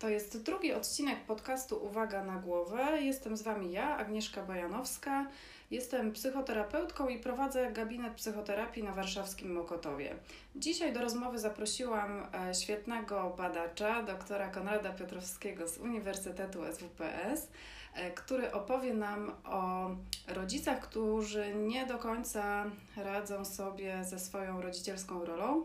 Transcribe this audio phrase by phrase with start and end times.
[0.00, 3.02] To jest drugi odcinek podcastu Uwaga na głowę.
[3.02, 5.26] Jestem z Wami ja, Agnieszka Bajanowska.
[5.70, 10.16] Jestem psychoterapeutką i prowadzę gabinet psychoterapii na warszawskim Mokotowie.
[10.56, 17.48] Dzisiaj do rozmowy zaprosiłam e, świetnego badacza, doktora Konrada Piotrowskiego z Uniwersytetu SWPS,
[17.94, 19.90] e, który opowie nam o
[20.28, 22.64] rodzicach, którzy nie do końca
[22.96, 25.64] radzą sobie ze swoją rodzicielską rolą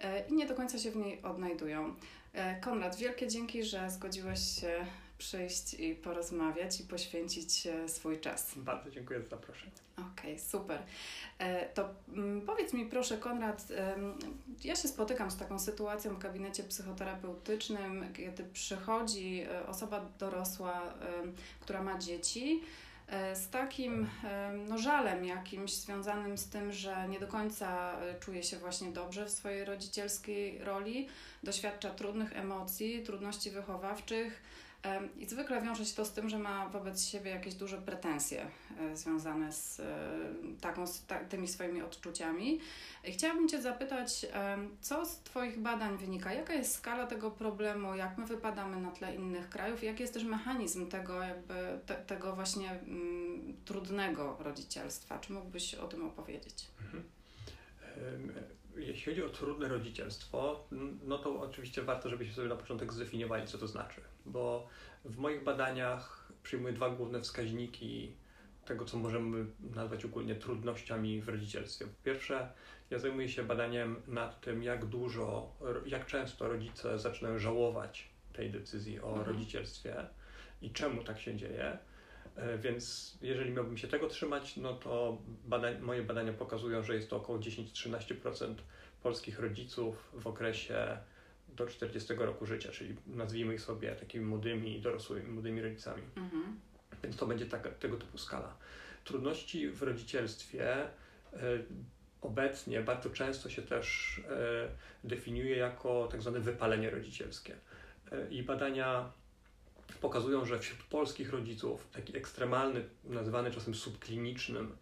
[0.00, 1.94] e, i nie do końca się w niej odnajdują.
[2.36, 4.86] E, Konrad, wielkie dzięki, że zgodziłeś się
[5.18, 8.52] przyjść i porozmawiać i poświęcić e, swój czas.
[8.56, 9.72] Bardzo dziękuję za zaproszenie.
[9.92, 10.82] Okej, okay, super.
[11.38, 13.68] E, to mm, powiedz mi proszę, Konrad,
[14.64, 20.94] ja się spotykam z taką sytuacją w gabinecie psychoterapeutycznym, kiedy przychodzi osoba dorosła,
[21.60, 22.60] która ma dzieci
[23.34, 28.42] z takim e, no, żalem jakimś związanym z tym, że nie do końca e, czuje
[28.42, 31.08] się właśnie dobrze w swojej rodzicielskiej roli,
[31.42, 34.42] doświadcza trudnych emocji, trudności wychowawczych
[35.18, 38.46] i zwykle wiąże się to z tym, że ma wobec siebie jakieś duże pretensje
[38.80, 39.84] e, związane z, e,
[40.60, 42.60] taką, z tymi swoimi odczuciami.
[43.04, 44.26] Chciałabym Cię zapytać,
[44.80, 46.32] co z Twoich badań wynika?
[46.32, 47.94] Jaka jest skala tego problemu?
[47.94, 49.82] Jak my wypadamy na tle innych krajów?
[49.82, 51.54] Jaki jest też mechanizm tego, jakby
[51.86, 55.18] te, tego właśnie mm, trudnego rodzicielstwa?
[55.18, 56.66] Czy mógłbyś o tym opowiedzieć?
[56.80, 57.04] Mhm
[58.76, 60.68] jeśli chodzi o trudne rodzicielstwo,
[61.04, 64.00] no to oczywiście warto, żebyśmy sobie na początek zdefiniowali, co to znaczy.
[64.26, 64.68] Bo
[65.04, 68.12] w moich badaniach przyjmuję dwa główne wskaźniki
[68.64, 71.86] tego, co możemy nazwać ogólnie trudnościami w rodzicielstwie.
[71.86, 72.48] Po pierwsze,
[72.90, 79.00] ja zajmuję się badaniem nad tym, jak dużo, jak często rodzice zaczynają żałować tej decyzji
[79.00, 79.26] o mhm.
[79.26, 79.96] rodzicielstwie
[80.62, 81.78] i czemu tak się dzieje.
[82.36, 87.10] E, więc jeżeli miałbym się tego trzymać, no to badań, moje badania pokazują, że jest
[87.10, 88.54] to około 10-13%
[89.02, 90.98] polskich rodziców w okresie
[91.48, 96.02] do 40 roku życia, czyli nazwijmy ich sobie takimi młodymi, dorosłymi, młodymi rodzicami.
[96.16, 96.60] Mhm.
[97.02, 98.56] Więc to będzie taka, tego typu skala.
[99.04, 100.88] Trudności w rodzicielstwie e,
[102.20, 104.68] obecnie bardzo często się też e,
[105.08, 107.56] definiuje jako tak zwane wypalenie rodzicielskie.
[108.30, 109.12] I badania
[110.00, 114.76] pokazują, że wśród polskich rodziców taki ekstremalny, nazywany czasem subklinicznym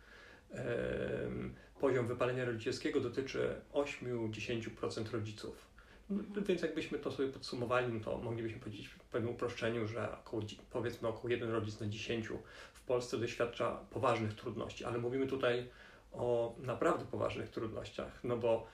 [1.81, 5.75] poziom wypalenia rodzicielskiego dotyczy 8-10% rodziców.
[6.11, 6.45] Mhm.
[6.45, 11.09] Więc jakbyśmy to sobie podsumowali, no to moglibyśmy powiedzieć w pewnym uproszczeniu, że około, powiedzmy
[11.09, 12.29] około jeden rodzic na 10
[12.75, 15.69] w Polsce doświadcza poważnych trudności, ale mówimy tutaj
[16.13, 18.67] o naprawdę poważnych trudnościach, no bo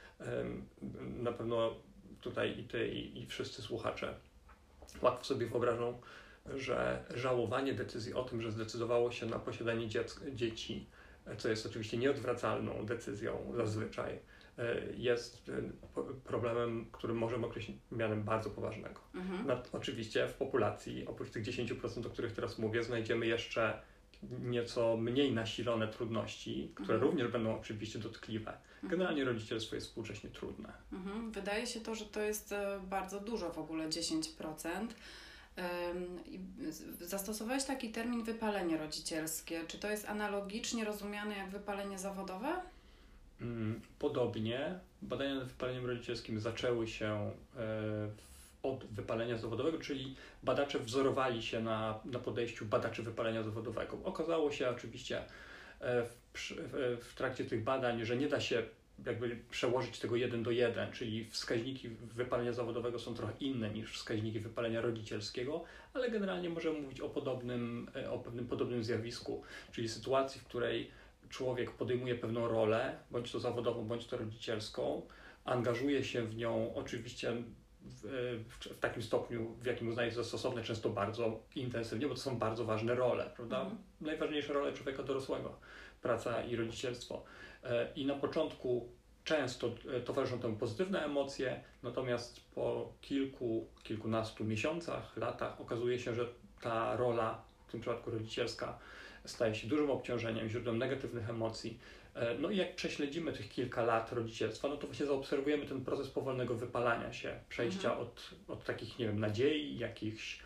[0.99, 1.77] na pewno
[2.21, 4.15] tutaj i ty, i, i wszyscy słuchacze
[5.03, 6.01] łatwo sobie wyobrażą,
[6.55, 9.89] że żałowanie decyzji o tym, że zdecydowało się na posiadanie
[10.35, 10.87] dzieci,
[11.39, 14.19] co jest oczywiście nieodwracalną decyzją zazwyczaj,
[14.59, 19.01] e, jest e, problemem, który możemy określić mianem bardzo poważnego.
[19.15, 19.47] Mhm.
[19.47, 23.83] No, oczywiście w populacji, oprócz tych 10%, o których teraz mówię, znajdziemy jeszcze
[24.41, 27.11] nieco mniej nasilone trudności, które mhm.
[27.11, 28.51] również będą oczywiście dotkliwe.
[28.51, 28.91] Mhm.
[28.91, 30.73] Generalnie rodzicielstwo jest współcześnie trudne.
[30.93, 31.31] Mhm.
[31.31, 34.87] Wydaje się to, że to jest e, bardzo dużo w ogóle 10%.
[37.01, 39.65] Zastosowałeś taki termin wypalenie rodzicielskie.
[39.69, 42.61] Czy to jest analogicznie rozumiane jak wypalenie zawodowe?
[43.41, 44.79] Mm, podobnie.
[45.03, 48.11] Badania nad wypaleniem rodzicielskim zaczęły się e,
[48.63, 53.99] od wypalenia zawodowego, czyli badacze wzorowali się na, na podejściu badaczy wypalenia zawodowego.
[54.05, 55.19] Okazało się oczywiście
[55.81, 56.03] e,
[56.35, 56.53] w,
[57.01, 58.63] w, trakcie tych badań, że nie da się
[59.07, 64.41] jakby przełożyć tego jeden do jeden, czyli wskaźniki wypalenia zawodowego są trochę inne niż wskaźniki
[64.41, 69.43] wypalenia rodzicielskiego, ale generalnie możemy mówić o podobnym, e, o pewnym podobnym zjawisku,
[69.73, 70.91] czyli sytuacji, w której
[71.29, 75.03] człowiek podejmuje pewną rolę, bądź to zawodową, bądź to rodzicielską,
[75.45, 77.33] angażuje się w nią oczywiście
[77.83, 78.03] w,
[78.49, 82.39] w, w, takim stopniu, w jakim uznaje za stosowne, często bardzo intensywnie, bo to są
[82.39, 83.61] bardzo ważne role, prawda?
[83.61, 83.79] Mhm.
[84.01, 85.57] Najważniejsze role człowieka dorosłego,
[86.03, 87.25] praca i rodzicielstwo.
[87.65, 88.89] E, I na początku
[89.25, 96.27] często e, towarzyszą temu pozytywne emocje, natomiast po kilku, kilkunastu miesiącach, latach okazuje się, że
[96.61, 98.79] ta rola, w tym przypadku rodzicielska,
[99.25, 101.79] staje się dużym obciążeniem, źródłem negatywnych emocji.
[102.15, 106.09] E, no i jak prześledzimy tych kilka lat rodzicielstwa, no to właśnie zaobserwujemy ten proces
[106.09, 108.07] powolnego wypalania się, przejścia mhm.
[108.07, 110.41] od, od takich, nie wiem, nadziei, jakichś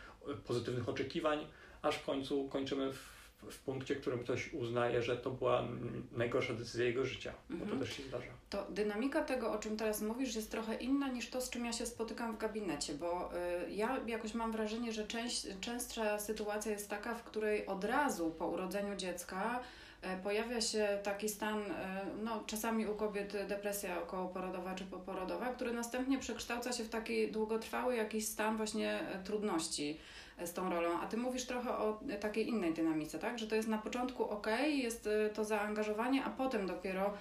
[0.47, 1.47] pozytywnych oczekiwań,
[1.83, 3.15] aż w końcu kończymy w
[3.51, 5.69] w punkcie, w którym ktoś uznaje, że to była
[6.13, 7.61] najgorsza decyzja jego życia, mhm.
[7.61, 7.81] bo to mhm.
[7.81, 8.33] też się zdarza.
[8.51, 11.73] To dynamika tego, o czym teraz mówisz, jest trochę inna niż to, z czym ja
[11.73, 13.31] się spotykam w gabinecie, bo
[13.67, 18.31] y, ja jakoś mam wrażenie, że część, częstsza sytuacja jest taka, w której od razu
[18.31, 19.84] po urodzeniu dziecka e,
[20.23, 26.19] pojawia się taki stan, e, no czasami u kobiet depresja okołoporodowa czy poporodowa, który następnie
[26.19, 29.99] przekształca się w taki długotrwały jakiś stan właśnie trudności
[30.45, 31.01] z tą rolą.
[31.01, 33.39] A ty mówisz trochę o takiej innej dynamice, tak?
[33.39, 37.15] Że to jest na początku ok, jest to zaangażowanie, a potem dopiero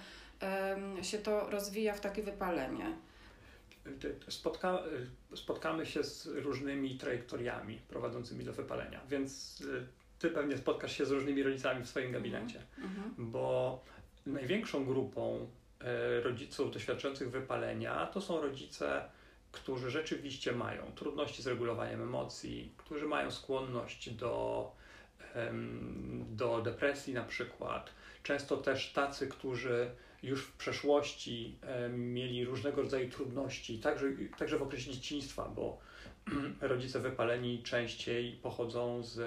[1.02, 2.96] się to rozwija w takie wypalenie.
[4.28, 4.78] Spotka,
[5.34, 9.62] spotkamy się z różnymi trajektoriami prowadzącymi do wypalenia, więc
[10.18, 12.22] ty pewnie spotkasz się z różnymi rodzicami w swoim mhm.
[12.24, 13.14] gabinecie, mhm.
[13.18, 13.80] bo
[14.26, 15.48] największą grupą
[15.80, 19.04] e, rodziców doświadczających wypalenia to są rodzice,
[19.52, 24.72] którzy rzeczywiście mają trudności z regulowaniem emocji, którzy mają skłonność do,
[26.30, 27.90] do depresji na przykład.
[28.22, 29.90] Często też tacy, którzy
[30.22, 31.58] już w przeszłości
[31.90, 34.06] mieli różnego rodzaju trudności, także,
[34.38, 35.78] także w okresie dzieciństwa, bo
[36.60, 39.20] rodzice wypaleni częściej pochodzą z,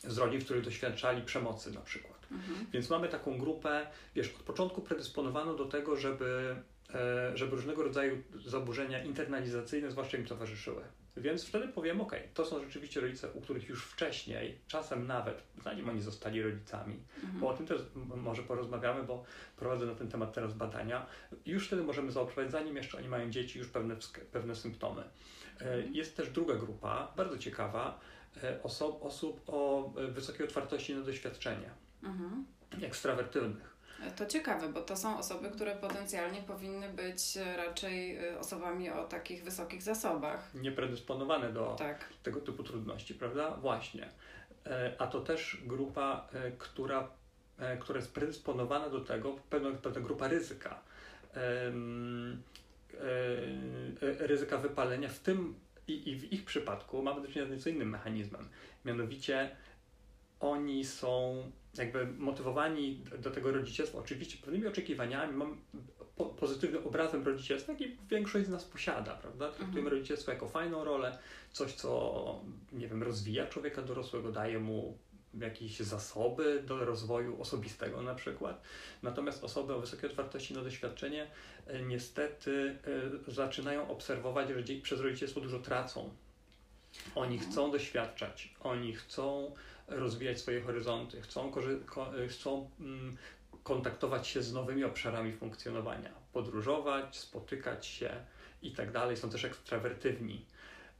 [0.00, 2.26] z rodzin, w których doświadczali przemocy na przykład.
[2.32, 2.66] Mhm.
[2.72, 6.56] Więc mamy taką grupę, wiesz, od początku predysponowaną do tego, żeby,
[6.94, 10.82] e, żeby różnego rodzaju zaburzenia internalizacyjne zwłaszcza im towarzyszyły.
[11.16, 15.88] Więc wtedy powiem, ok, to są rzeczywiście rodzice, u których już wcześniej, czasem nawet, zanim
[15.88, 17.40] oni zostali rodzicami, mhm.
[17.40, 17.82] bo o tym też
[18.16, 19.24] może porozmawiamy, bo
[19.56, 21.06] prowadzę na ten temat teraz badania,
[21.46, 23.96] już wtedy możemy zaobserwować, zanim jeszcze oni mają dzieci, już pewne,
[24.32, 25.02] pewne symptomy.
[25.02, 25.94] E, mhm.
[25.94, 28.00] Jest też druga grupa, bardzo ciekawa,
[28.42, 31.70] e, oso osób o e, wysokiej otwartości na doświadczenie,
[32.02, 32.46] mhm.
[32.82, 33.72] ekstrawertywnych.
[34.16, 39.82] To ciekawe, bo to są osoby, które potencjalnie powinny być raczej osobami o takich wysokich
[39.82, 40.54] zasobach.
[40.54, 42.08] Niepredysponowane do tak.
[42.22, 43.50] tego typu trudności, prawda?
[43.50, 44.08] Właśnie.
[44.66, 47.10] E, a to też grupa, e, która,
[47.58, 50.80] e, która jest predysponowana do tego, pewna, pewna grupa ryzyka.
[54.00, 55.54] Ryzyka wypalenia, w tym
[55.88, 58.48] i, i w ich przypadku mamy do czynienia z nieco innym mechanizmem.
[58.84, 59.56] Mianowicie
[60.40, 61.42] oni są
[61.78, 65.60] jakby motywowani do tego rodzicielstwa, oczywiście pewnymi oczekiwaniami, mam
[66.16, 69.46] po, pozytywnym obrazem rodzicielstwa, jaki większość z nas posiada, prawda?
[69.46, 69.92] Traktujemy mhm.
[69.96, 71.18] rodzicielstwo jako fajną rolę,
[71.50, 72.40] coś, co,
[72.72, 74.98] nie wiem, rozwija człowieka dorosłego, daje mu
[75.40, 78.62] jakieś zasoby do rozwoju osobistego na przykład.
[79.02, 81.30] Natomiast osoby o wysokiej otwartości na doświadczenie
[81.66, 82.78] e, niestety
[83.28, 86.10] e, zaczynają obserwować, że przez rodzicielstwo dużo tracą.
[87.14, 87.52] Oni mhm.
[87.52, 89.54] chcą doświadczać, oni chcą
[89.88, 91.52] rozwijać swoje horyzonty, chcą,
[92.28, 93.16] chcą mm,
[93.62, 98.10] kontaktować się z nowymi obszarami funkcjonowania, podróżować, spotykać się
[98.62, 99.16] i tak dalej.
[99.16, 100.44] Są też ekstrawertywni.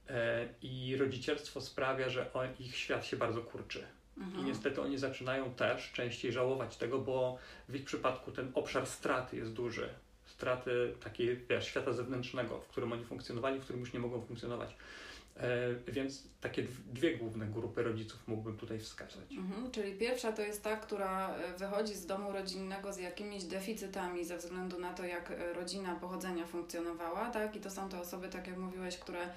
[0.09, 3.87] E, I rodzicielstwo sprawia, że ich świat się bardzo kurczy.
[4.19, 4.41] Mhm.
[4.41, 7.39] I niestety oni zaczynają też częściej żałować tego, bo
[7.69, 9.89] w ich przypadku ten obszar straty jest duży.
[10.27, 14.77] Straty takiej wiesz, świata zewnętrznego, w którym oni funkcjonowali, w którym już nie mogą funkcjonować.
[15.37, 19.33] E, więc takie dwie główne grupy rodziców mógłbym tutaj wskazać.
[19.33, 24.25] Mhm, czyli pierwsza to jest ta, która e, wychodzi z domu rodzinnego z jakimiś deficytami
[24.25, 27.57] ze względu na to, jak e, rodzina pochodzenia funkcjonowała, tak?
[27.57, 29.29] I to są te osoby, tak jak mówiłeś, które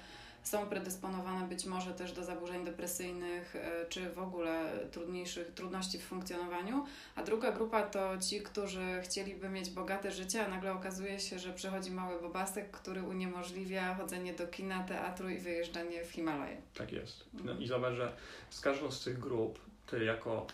[0.48, 6.02] są predysponowane być może też do zaburzeń depresyjnych, e, czy w ogóle trudniejszych trudności w
[6.02, 6.84] funkcjonowaniu,
[7.14, 11.52] a druga grupa to ci, którzy chcieliby mieć bogate życie, a nagle okazuje się, że
[11.52, 16.56] przychodzi mały bobasek, który uniemożliwia chodzenie do kina, teatru i wyjeżdżanie w Himalaje.
[16.74, 17.24] Tak jest.
[17.32, 17.62] No mhm.
[17.62, 18.12] i zobacz, że
[18.50, 20.46] z każdą z tych grup ty jako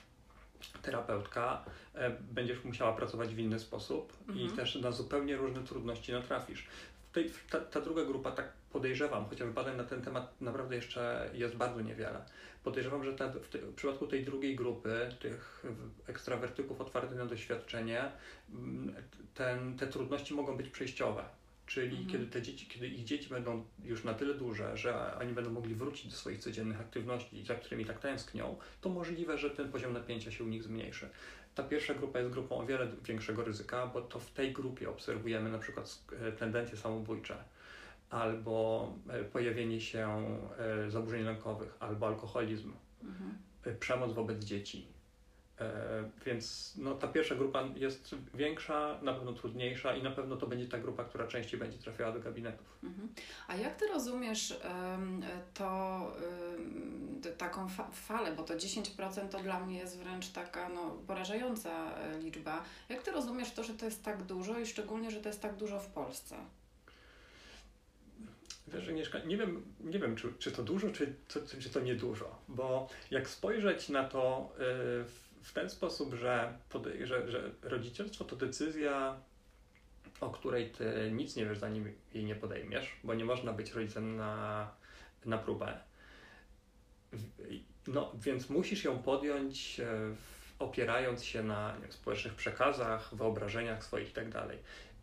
[0.82, 4.46] terapeutka e, będziesz musiała pracować w inny sposób mhm.
[4.46, 6.66] i też na zupełnie różne trudności natrafisz.
[7.12, 11.56] Tej, ta, ta, druga grupa, tak podejrzewam, chociaż badań na ten temat naprawdę jeszcze jest
[11.56, 12.24] bardzo niewiele.
[12.64, 15.64] Podejrzewam, że ta, w, te, w, przypadku tej drugiej grupy, tych
[16.06, 18.02] ekstrawertyków otwartych na doświadczenie,
[18.54, 18.94] mm,
[19.34, 21.24] ten, te trudności mogą być przejściowe.
[21.66, 22.10] Czyli mhm.
[22.10, 25.74] kiedy, te dzieci, kiedy ich dzieci będą już na tyle duże, że oni będą mogli
[25.74, 30.30] wrócić do swoich codziennych aktywności, za którymi tak tęsknią, to możliwe, że ten poziom napięcia
[30.30, 31.08] się u nich zmniejszy.
[31.54, 35.50] Ta pierwsza grupa jest grupą o wiele większego ryzyka, bo to w tej grupie obserwujemy
[35.50, 37.36] na przykład e, tendencje samobójcze
[38.12, 40.08] albo e, pojawienie się
[40.58, 42.72] e, zaburzeń lękowych, albo alkoholizm,
[43.04, 43.36] mhm.
[43.80, 44.92] przemoc wobec dzieci.
[46.26, 50.68] Więc no, ta pierwsza grupa jest większa, na pewno trudniejsza i na pewno to będzie
[50.68, 52.78] ta grupa, która częściej będzie trafiała do gabinetów.
[52.82, 53.08] Mhm.
[53.48, 54.60] A jak ty rozumiesz
[55.54, 56.12] to
[57.38, 62.18] taką fa falę, bo to 10% to dla mnie jest wręcz taka no, porażająca e,
[62.18, 62.62] liczba.
[62.88, 65.56] Jak ty rozumiesz to, że to jest tak dużo i szczególnie, że to jest tak
[65.56, 66.36] dużo w Polsce?
[68.74, 72.38] Wiesz, Agnieszka, nie wiem, nie wiem czy, czy to dużo, czy, czy, czy to niedużo,
[72.48, 74.64] bo jak spojrzeć na to yy,
[75.42, 76.58] w ten sposób, że,
[77.02, 79.16] że, że rodzicielstwo to decyzja,
[80.20, 84.16] o której ty nic nie wiesz, zanim jej nie podejmiesz, bo nie można być rodzicem
[84.16, 84.70] na,
[85.24, 85.78] na próbę
[87.86, 89.86] no, więc musisz ją podjąć e,
[90.58, 94.46] opierając się na wiem, społecznych przekazach, wyobrażeniach swoich itd.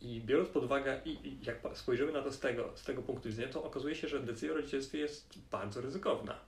[0.01, 3.29] I biorąc pod uwagę, i, i jak spojrzymy na to z tego, z tego punktu
[3.29, 6.39] widzenia, to okazuje się, że decyzja o rodzicielstwie jest bardzo ryzykowna.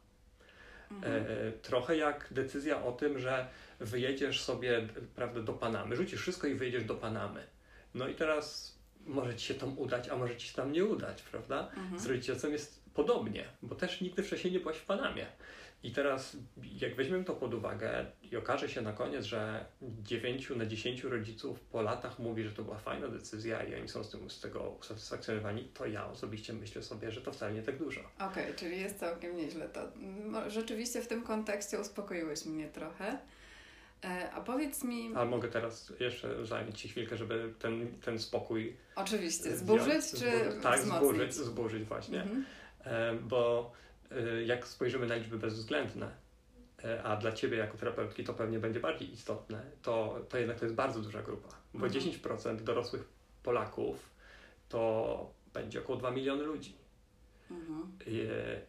[0.91, 1.25] Mhm.
[1.27, 3.47] E, trochę jak decyzja o tym, że
[3.79, 7.43] wyjedziesz sobie prawda, do Panamy, rzucisz wszystko i wyjedziesz do Panamy.
[7.93, 11.21] No i teraz może ci się tam udać, a może ci się tam nie udać,
[11.21, 11.69] prawda?
[11.77, 11.99] Mhm.
[11.99, 15.25] Z rodzicielstwem jest podobnie, bo też nigdy wcześniej nie byłaś w Panamie.
[15.83, 16.37] I teraz,
[16.81, 21.59] jak weźmiemy to pod uwagę i okaże się na koniec, że 9 na 10 rodziców
[21.59, 24.69] po latach mówi, że to była fajna decyzja i oni są z, tym, z tego
[24.79, 28.01] usatysfakcjonowani, to ja osobiście myślę sobie, że to wcale nie tak dużo.
[28.01, 29.69] Okej, okay, czyli jest całkiem nieźle.
[29.69, 29.81] To
[30.47, 33.17] rzeczywiście w tym kontekście uspokoiłeś mnie trochę.
[34.03, 35.11] E, a powiedz mi.
[35.15, 38.77] A mogę teraz jeszcze zająć Ci chwilkę, żeby ten, ten spokój.
[38.95, 39.57] Oczywiście.
[39.57, 40.17] Zburzyć czy.
[40.17, 42.21] Zburzyć, tak, zburzyć, zburzyć właśnie.
[42.21, 42.45] Mhm.
[42.83, 43.71] E, bo
[44.45, 46.11] jak spojrzymy na liczby bezwzględne,
[46.85, 50.65] y, a dla Ciebie jako terapeutki to pewnie będzie bardziej istotne, to, to jednak to
[50.65, 52.03] jest bardzo duża grupa, bo mhm.
[52.03, 53.03] 10% dorosłych
[53.43, 54.09] Polaków
[54.69, 56.75] to będzie około 2 miliony ludzi.
[57.51, 57.91] Mhm.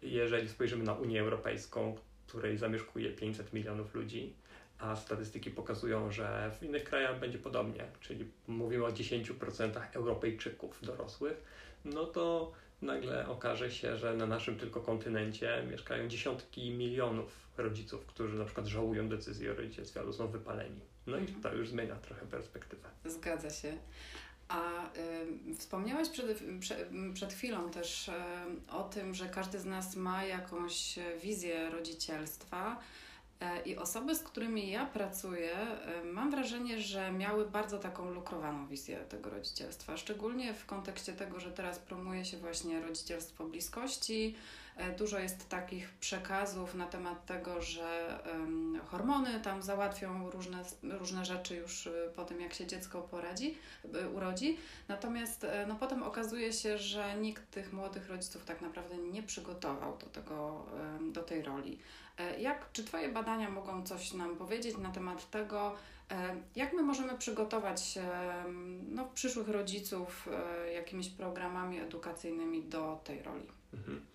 [0.02, 1.96] Jeżeli spojrzymy na Unię Europejską,
[2.26, 4.34] której zamieszkuje 500 milionów ludzi,
[4.78, 11.42] a statystyki pokazują, że w innych krajach będzie podobnie, czyli mówimy o 10% Europejczyków dorosłych,
[11.84, 18.36] no to nagle okaże się, że na naszym tylko kontynencie mieszkają dziesiątki milionów rodziców, którzy
[18.36, 20.80] na przykład żałują decyzji o rodzicielstwie albo są wypaleni.
[21.06, 21.42] No i mhm.
[21.42, 22.88] to już zmienia trochę perspektywę.
[23.04, 23.72] Zgadza się.
[24.48, 24.86] A
[25.50, 28.12] y, wspomniałaś przed, przed, przed chwilą też y,
[28.68, 32.80] o tym, że każdy z nas ma jakąś wizję rodzicielstwa.
[33.42, 38.66] E, I osoby, z którymi ja pracuję, e, mam wrażenie, że miały bardzo taką lukrowaną
[38.66, 44.34] wizję tego rodzicielstwa, szczególnie w kontekście tego, że teraz promuje się właśnie rodzicielstwo bliskości.
[44.76, 48.18] E, dużo jest takich przekazów na temat tego, że
[48.86, 53.58] hormony tam załatwią różne, różne rzeczy już po tym, jak się dziecko poradzi,
[54.14, 54.58] urodzi.
[54.88, 60.06] Natomiast no, potem okazuje się, że nikt tych młodych rodziców tak naprawdę nie przygotował do,
[60.06, 60.66] tego,
[61.12, 61.78] do tej roli.
[62.18, 65.74] E, jak, czy Twoje badania mogą coś nam powiedzieć na temat tego,
[66.10, 67.98] e, jak my możemy przygotować
[68.88, 70.28] no, przyszłych rodziców
[70.64, 73.46] e, jakimiś programami edukacyjnymi do tej roli?
[73.74, 74.06] Mhm.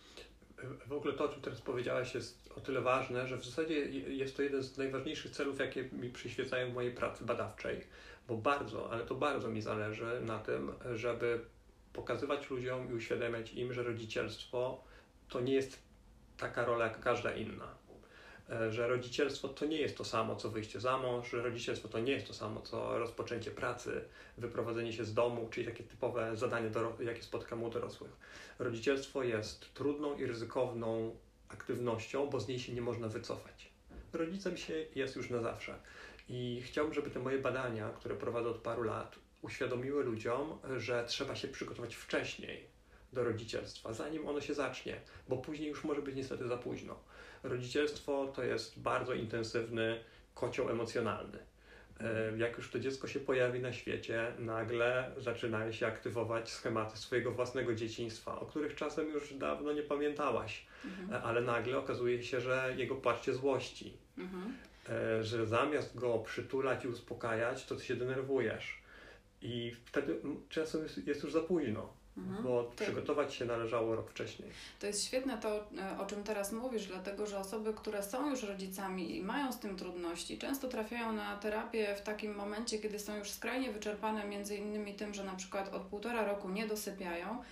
[0.88, 4.36] W ogóle to, o czym teraz powiedziałaś, jest o tyle ważne, że w zasadzie jest
[4.38, 7.84] to jeden z najważniejszych celów, jakie mi przyświecają w mojej pracy badawczej,
[8.28, 11.46] bo bardzo, ale to bardzo mi zależy na tym, żeby
[11.94, 14.84] pokazywać ludziom i uświadamiać im, że rodzicielstwo
[15.30, 15.80] to nie jest
[16.38, 17.87] taka rola jak każda inna
[18.70, 22.12] że rodzicielstwo to nie jest to samo, co wyjście za mąż, że rodzicielstwo to nie
[22.12, 24.02] jest to samo, co rozpoczęcie pracy,
[24.38, 28.12] wyprowadzenie się z domu, czyli takie typowe zadanie, jakie spotykam u dorosłych.
[28.60, 31.16] Rodzicielstwo jest trudną i ryzykowną
[31.50, 33.72] aktywnością, bo z niej się nie można wycofać.
[34.14, 35.76] Rodzicem się jest już na zawsze.
[36.30, 41.36] I chciałbym, żeby te moje badania, które prowadzę od paru lat, uświadomiły ludziom, że trzeba
[41.36, 42.77] się przygotować wcześniej
[43.14, 47.00] do rodzicielstwa, zanim ono się zacznie, bo później już może być niestety za późno
[47.44, 50.00] rodzicielstwo to jest bardzo intensywny
[50.34, 51.38] kocioł emocjonalny.
[52.00, 57.32] E, jak już to dziecko się pojawi na świecie, nagle zaczynają się aktywować schematy swojego
[57.32, 61.14] własnego dzieciństwa, o których czasem już dawno nie pamiętałaś, mhm.
[61.14, 64.58] E, ale nagle okazuje się, że jego płaczcie złości, mhm.
[64.90, 68.82] E, że zamiast go przytulać i uspokajać, to ty się denerwujesz.
[69.42, 71.94] I wtedy czasem jest już za późno.
[72.18, 72.44] Mhm.
[72.44, 72.76] Bo tak.
[72.76, 74.50] przygotować się należało rok wcześniej.
[74.80, 78.44] To jest świetne to, e, o czym teraz mówisz, dlatego że osoby, które są już
[78.44, 83.18] rodzicami i mają z tym trudności, często trafiają na terapię w takim momencie, kiedy są
[83.18, 87.44] już skrajnie wyczerpane, między innymi tym, że na przykład od półtora roku nie dosypiają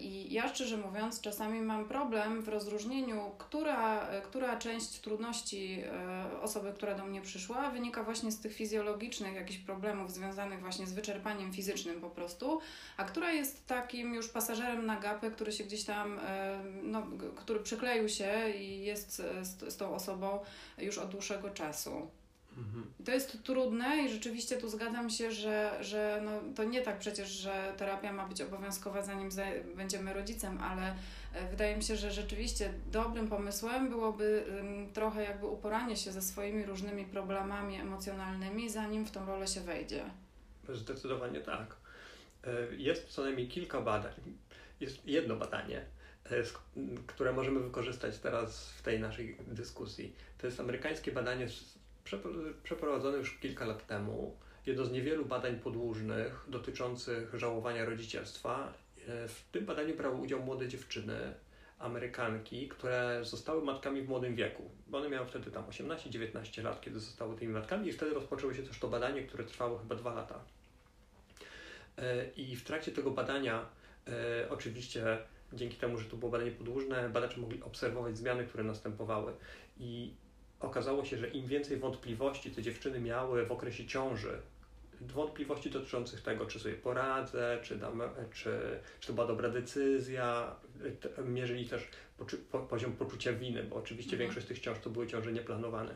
[0.00, 6.72] I ja szczerze mówiąc, czasami mam problem w rozróżnieniu, która, która część trudności e, osoby,
[6.72, 11.52] która do mnie przyszła, wynika właśnie z tych fizjologicznych jakichś problemów związanych właśnie z wyczerpaniem
[11.52, 12.60] fizycznym po prostu,
[12.96, 17.06] a która jest takim już pasażerem na gapę, który się gdzieś tam, e, no,
[17.36, 20.38] który przykleił się i jest z, z tą osobą
[20.78, 22.10] już od dłuższego czasu.
[22.56, 22.92] Mhm.
[23.04, 27.28] To jest trudne i rzeczywiście tu zgadzam się, że, że no, to nie tak przecież,
[27.28, 29.28] że terapia ma być obowiązkowa zanim
[29.76, 30.94] będziemy rodzicem, ale
[31.34, 34.44] e, wydaje mi się, że rzeczywiście dobrym pomysłem byłoby
[34.92, 40.04] trochę jakby uporanie się ze swoimi różnymi problemami emocjonalnymi, zanim w tą rolę się wejdzie.
[40.68, 41.76] Zdecydowanie tak.
[42.44, 44.14] E, jest co najmniej kilka badań.
[44.80, 45.84] Jest jedno badanie,
[46.24, 46.42] e,
[47.06, 50.14] które możemy wykorzystać teraz w tej naszej dyskusji.
[50.38, 51.46] To jest amerykańskie badanie
[52.62, 54.36] przeprowadzone już kilka lat temu.
[54.66, 58.72] Jedno z niewielu badań podłużnych dotyczących żałowania rodzicielstwa.
[59.08, 61.34] E, w tym badaniu brały udział młode dziewczyny,
[61.78, 64.70] Amerykanki, które zostały matkami w młodym wieku.
[64.92, 68.78] One miały wtedy tam 18-19 lat, kiedy zostały tymi matkami, i wtedy rozpoczęło się też
[68.78, 70.40] to badanie, które trwało chyba dwa lata.
[72.36, 73.66] I w trakcie tego badania,
[74.50, 75.18] oczywiście
[75.52, 79.32] dzięki temu, że to było badanie podłużne, badacze mogli obserwować zmiany, które następowały.
[79.78, 80.14] I
[80.60, 84.40] okazało się, że im więcej wątpliwości te dziewczyny miały w okresie ciąży,
[85.00, 88.58] wątpliwości dotyczących tego, czy sobie poradzę, czy, dam, czy,
[89.00, 90.56] czy to była dobra decyzja,
[91.24, 91.88] mierzyli też
[92.50, 94.20] po, poziom poczucia winy, bo oczywiście mhm.
[94.20, 95.94] większość tych ciąż to były ciąże nieplanowane.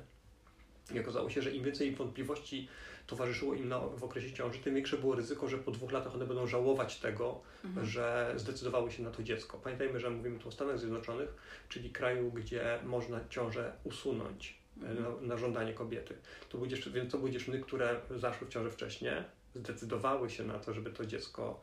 [0.95, 2.69] I okazało się, że im więcej wątpliwości
[3.07, 6.27] towarzyszyło im na, w okresie ciąży, tym większe było ryzyko, że po dwóch latach one
[6.27, 7.87] będą żałować tego, mhm.
[7.87, 9.59] że zdecydowały się na to dziecko.
[9.59, 11.35] Pamiętajmy, że mówimy tu o Stanach Zjednoczonych,
[11.69, 15.03] czyli kraju, gdzie można ciążę usunąć mhm.
[15.03, 16.15] na, na, żądanie kobiety.
[16.49, 19.13] To były, dziewczyny, więc to były dziewczyny, które zaszły w ciąży wcześniej,
[19.55, 21.61] zdecydowały się na to, żeby to dziecko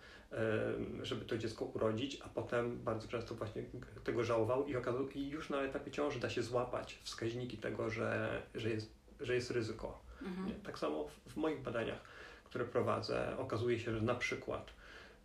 [1.03, 3.63] żeby to dziecko urodzić, a potem bardzo często właśnie
[4.03, 8.41] tego żałował i, okazał, i już na etapie ciąży da się złapać wskaźniki tego, że,
[8.55, 10.01] że, jest, że jest ryzyko.
[10.21, 10.61] Mhm.
[10.61, 12.01] Tak samo w, w, moich badaniach,
[12.43, 14.73] które prowadzę, okazuje się, że na przykład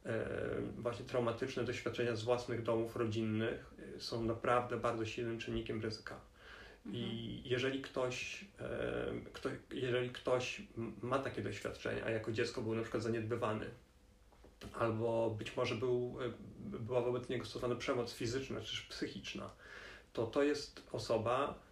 [0.06, 0.26] e,
[0.78, 6.20] właśnie traumatyczne doświadczenia z własnych domów rodzinnych e, są naprawdę bardzo silnym czynnikiem ryzyka.
[6.92, 7.42] I mhm.
[7.44, 10.62] jeżeli ktoś, e, kto, jeżeli ktoś
[11.02, 13.66] ma takie doświadczenia, a jako dziecko był na przykład zaniedbywany,
[14.78, 16.18] albo być może był,
[16.58, 19.50] była wobec niego stosowana przemoc fizyczna czy psychiczna,
[20.12, 21.63] to to jest osoba,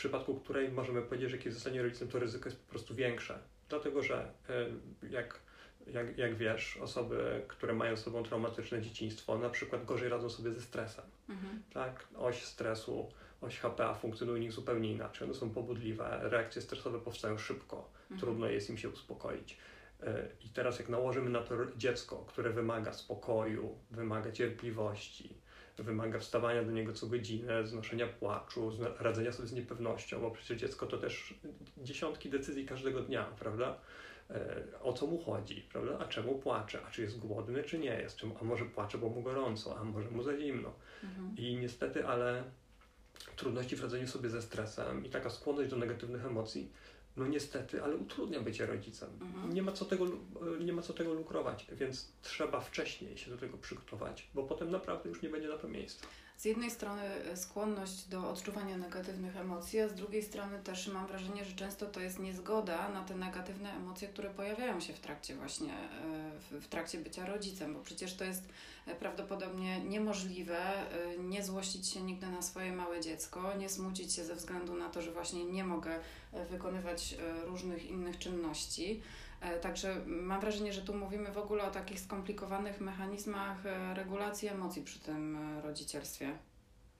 [0.00, 3.38] przypadku której możemy powiedzieć, że kiedy zostanie rodzicem, to ryzyko jest po prostu większe.
[3.68, 4.32] Dlatego, że
[5.10, 5.40] jak,
[5.86, 10.52] jak, jak wiesz, osoby, które mają z sobą traumatyczne dzieciństwo, na przykład gorzej radzą sobie
[10.52, 11.04] ze stresem.
[11.28, 11.62] Mhm.
[11.72, 12.08] Tak?
[12.16, 13.08] Oś stresu,
[13.40, 15.28] oś HPA funkcjonuje u nich zupełnie inaczej.
[15.28, 18.20] One są pobudliwe, reakcje stresowe powstają szybko, mhm.
[18.20, 19.58] trudno jest im się uspokoić.
[20.02, 25.40] E, I teraz jak nałożymy na to dziecko, które wymaga spokoju, wymaga cierpliwości,
[25.82, 30.86] wymaga wstawania do niego co godzinę, znoszenia płaczu, radzenia sobie z niepewnością, bo przecież dziecko
[30.86, 31.34] to też
[31.78, 33.78] dziesiątki decyzji każdego dnia, prawda?
[34.30, 35.98] E, o co mu chodzi, prawda?
[35.98, 36.78] A czemu płacze?
[36.86, 38.18] A czy jest głodny, czy nie jest?
[38.40, 40.72] a może płacze, bo mu gorąco, a może mu za zimno.
[41.04, 41.36] Mhm.
[41.36, 42.44] I niestety, ale
[43.36, 46.72] trudności w radzeniu sobie ze stresem i taka skłonność do negatywnych emocji
[47.20, 49.08] no niestety, ale utrudnia bycie rodzicem.
[49.20, 49.54] Mhm.
[49.54, 50.06] Nie, ma co tego,
[50.60, 55.08] nie ma co tego lukrować, więc trzeba wcześniej się do tego przygotować, bo potem naprawdę
[55.08, 56.06] już nie będzie na to miejsca.
[56.40, 61.06] Z jednej strony e, skłonność do odczuwania negatywnych emocji, a z drugiej strony też mam
[61.06, 65.36] wrażenie, że często to jest niezgoda na te negatywne emocje, które pojawiają się w trakcie
[65.36, 65.72] właśnie,
[66.52, 68.42] e, w trakcie bycia rodzicem, bo przecież to jest
[68.86, 70.58] e, prawdopodobnie niemożliwe
[71.18, 75.02] nie złościć się nigdy na swoje małe dziecko, nie smucić się ze względu na to,
[75.02, 76.00] że właśnie nie mogę
[76.50, 79.02] wykonywać różnych innych czynności.
[79.62, 83.58] Także mam wrażenie, że tu mówimy w ogóle o takich skomplikowanych mechanizmach
[83.94, 86.38] regulacji emocji przy tym rodzicielstwie.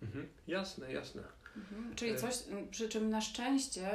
[0.03, 0.29] Mhm.
[0.47, 1.23] Jasne, jasne.
[1.57, 1.95] Mhm.
[1.95, 2.35] Czyli coś,
[2.71, 3.91] przy czym na szczęście,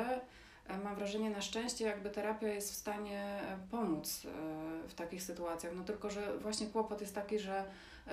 [0.83, 3.39] mam wrażenie, na szczęście jakby terapia jest w stanie
[3.71, 4.27] pomóc
[4.87, 5.73] w takich sytuacjach.
[5.75, 7.65] No tylko, że właśnie kłopot jest taki, że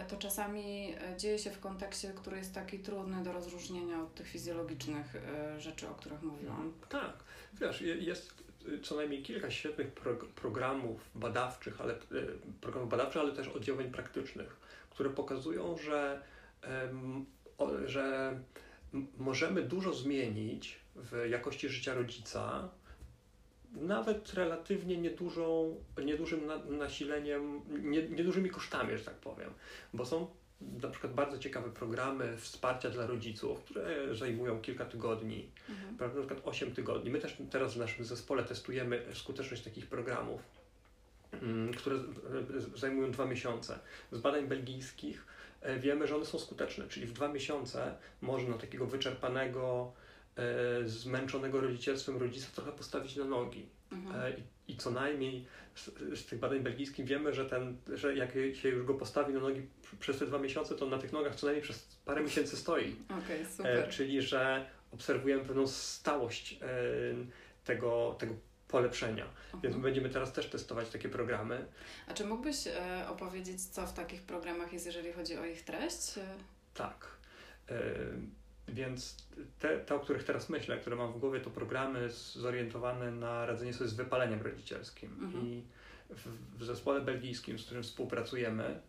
[0.08, 5.14] to czasami dzieje się w kontekście, który jest taki trudny do rozróżnienia od tych fizjologicznych
[5.58, 6.72] rzeczy, o których mówiłam.
[6.88, 7.12] Tak,
[7.60, 8.42] wiesz, jest
[8.82, 11.94] co najmniej kilka świetnych pro, programów badawczych, ale,
[12.60, 14.56] programów badawczych, ale też oddziaływań praktycznych,
[14.90, 16.22] które pokazują, że,
[17.86, 18.38] że
[19.18, 22.68] możemy dużo zmienić w jakości życia rodzica,
[23.72, 27.60] nawet relatywnie niedużą, niedużym nasileniem,
[28.10, 29.50] niedużymi kosztami, że tak powiem,
[29.94, 30.30] bo są
[30.82, 35.96] na przykład bardzo ciekawe programy wsparcia dla rodziców, które zajmują kilka tygodni, mhm.
[36.14, 37.10] na przykład 8 tygodni.
[37.10, 40.40] My też teraz w naszym zespole testujemy skuteczność takich programów,
[41.32, 41.98] mm, które
[42.76, 43.78] zajmują dwa miesiące.
[44.12, 45.26] Z badań belgijskich
[45.60, 49.92] e, wiemy, że one są skuteczne, czyli w dwa miesiące można takiego wyczerpanego,
[50.36, 53.66] e, zmęczonego rodzicielstwem rodzica trochę postawić na nogi.
[53.92, 54.20] Mhm.
[54.20, 58.32] E, I, I co najmniej z, z, tych badań belgijskich wiemy, że, ten, że jak
[58.32, 59.62] się już go postawi na nogi
[60.00, 62.96] przez te dwa miesiące, to na tych nogach co najmniej przez parę miesięcy stoi.
[63.24, 63.78] Okay, super.
[63.78, 66.56] E, czyli, że obserwujemy pewną stałość e,
[67.64, 68.34] tego, tego
[68.68, 69.24] polepszenia.
[69.24, 69.62] Mhm.
[69.62, 71.66] Więc będziemy teraz też testować takie programy.
[72.06, 72.56] A czy mógłbyś
[73.08, 76.14] opowiedzieć, co w takich programach jest, jeżeli chodzi o ich treść?
[76.74, 77.06] Tak.
[78.68, 79.16] Więc
[79.58, 83.72] te, te, o których teraz myślę, które mam w głowie, to programy zorientowane na radzenie
[83.72, 85.12] sobie z wypaleniem rodzicielskim.
[85.20, 85.46] Mhm.
[85.46, 85.62] I
[86.10, 86.26] w,
[86.58, 88.80] w, zespole belgijskim, z którym współpracujemy,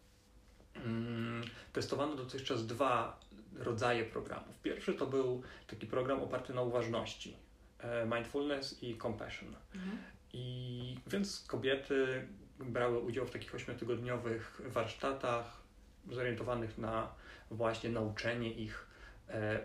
[0.76, 3.20] mm, testowano dotychczas dwa
[3.56, 4.60] rodzaje programów.
[4.64, 7.38] Pierwszy to był taki program oparty na uważności,
[7.80, 9.56] e, mindfulness i compassion.
[9.76, 9.98] Mhm.
[10.34, 12.28] I więc kobiety
[12.60, 15.64] brały udział w takich ośmiotygodniowych warsztatach
[16.12, 17.16] zorientowanych na
[17.52, 18.93] właśnie nauczenie ich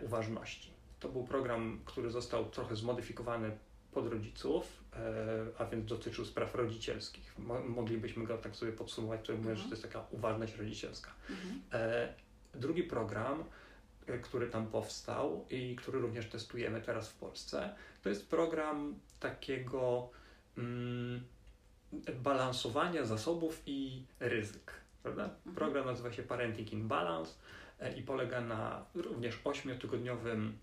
[0.01, 0.71] uważności.
[0.99, 3.51] To był program, który został trochę zmodyfikowany
[3.91, 7.39] pod rodziców, e, a więc dotyczył spraw rodzicielskich.
[7.39, 9.57] Mo moglibyśmy go tak sobie podsumować, mówiąc, mhm.
[9.57, 11.11] że to jest taka uważność rodzicielska.
[11.29, 11.61] Mhm.
[11.73, 12.13] E,
[12.55, 13.43] drugi program,
[14.07, 20.09] e, który tam powstał i który również testujemy teraz w Polsce, to jest program takiego
[20.57, 21.23] mm,
[22.23, 24.71] balansowania zasobów i ryzyk.
[25.03, 25.23] Prawda?
[25.23, 25.55] Mhm.
[25.55, 27.35] Program nazywa się Parenting in Balance e,
[27.97, 30.57] i polega na również ośmiotygodniowym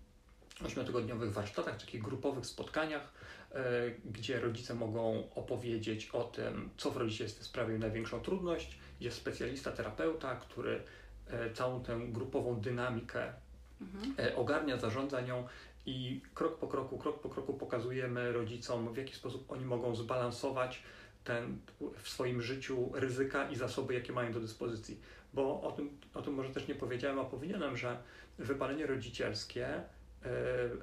[0.65, 3.13] ośmiotygodniowych warsztatach, takich grupowych spotkaniach,
[3.51, 3.63] e,
[4.05, 8.77] gdzie rodzice mogą opowiedzieć o tym, co w rodzicielstwie sprawił największą trudność.
[8.99, 10.83] Jest specjalista, terapeuta, który
[11.27, 13.33] e, całą tę grupową dynamikę
[13.81, 14.13] mhm.
[14.19, 15.47] E, ogarnia, zarządza nią
[15.85, 20.83] i krok po kroku, krok po kroku pokazujemy rodzicom, w jaki sposób oni mogą zbalansować
[21.27, 21.57] ten,
[22.03, 24.99] w swoim życiu ryzyka i zasoby, jakie mają do dyspozycji.
[25.33, 27.97] Bo o tym, o tym może też nie powiedziałem, a powinienem, że
[28.39, 29.83] wypalenie rodzicielskie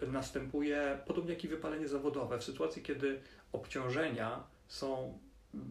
[0.02, 3.20] E, następuje, podobnie jak i wypalenie zawodowe, w sytuacji, kiedy
[3.52, 5.18] obciążenia są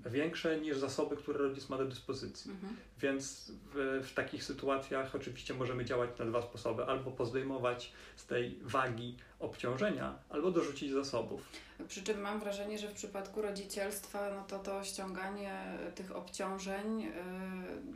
[0.05, 2.51] większe niż zasoby, które rodzic ma do dyspozycji.
[2.51, 2.75] Mhm.
[2.99, 8.59] Więc w, w, takich sytuacjach oczywiście możemy działać na dwa sposoby: albo pozdejmować z tej
[8.61, 11.41] wagi obciążenia, albo dorzucić zasobów.
[11.87, 15.63] Przy czym mam wrażenie, że w przypadku rodzicielstwa, no to to ściąganie
[15.95, 17.11] tych obciążeń yy,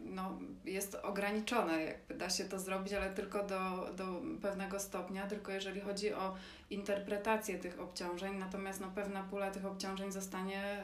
[0.05, 1.83] no, jest ograniczone.
[1.83, 6.35] Jakby da się to zrobić, ale tylko do, do pewnego stopnia, tylko jeżeli chodzi o
[6.69, 10.83] interpretację tych obciążeń, natomiast no, pewna pula tych obciążeń zostanie,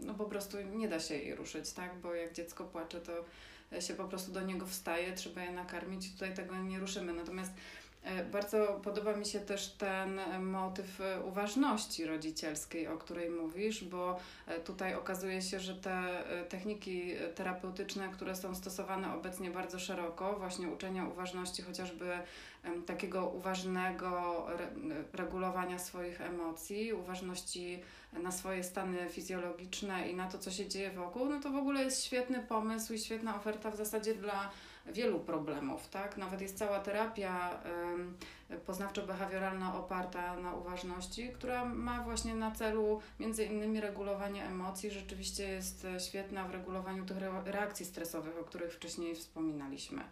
[0.00, 2.00] yy, no po prostu nie da się jej ruszyć, tak?
[2.00, 3.12] Bo jak dziecko płacze, to
[3.80, 7.12] się po prostu do niego wstaje, trzeba je nakarmić tutaj tego nie ruszymy.
[7.12, 7.52] Natomiast
[8.32, 14.94] bardzo podoba mi się też ten motyw uważności rodzicielskiej, o której mówisz, bo e, tutaj
[14.94, 15.92] okazuje się, że te
[16.40, 22.18] e, techniki terapeutyczne, które są stosowane obecnie bardzo szeroko, właśnie uczenia uważności, chociażby
[22.86, 24.46] takiego uważnego
[25.12, 31.28] regulowania swoich emocji, uważności na swoje stany fizjologiczne i na to, co się dzieje wokół,
[31.28, 34.50] no to w ogóle jest świetny pomysł i świetna oferta w zasadzie dla
[34.92, 36.16] wielu problemów, tak?
[36.16, 37.60] Nawet jest cała terapia
[38.66, 44.90] poznawczo-behawioralna oparta na uważności, która ma właśnie na celu między innymi regulowanie emocji.
[44.90, 50.02] Rzeczywiście jest e, świetna w regulowaniu tych reakcji stresowych, o których wcześniej wspominaliśmy.